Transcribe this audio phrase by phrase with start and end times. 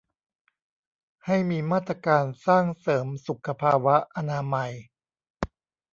[1.25, 4.71] ให้มีมาตรการสร้างเสริมสุขภาวะอนามัย